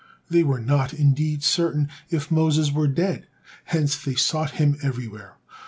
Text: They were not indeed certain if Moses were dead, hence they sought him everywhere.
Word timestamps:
They 0.31 0.41
were 0.41 0.59
not 0.59 0.95
indeed 0.95 1.43
certain 1.43 1.87
if 2.09 2.31
Moses 2.31 2.71
were 2.71 2.87
dead, 2.87 3.27
hence 3.65 3.95
they 4.03 4.15
sought 4.15 4.53
him 4.57 4.77
everywhere. 4.81 5.37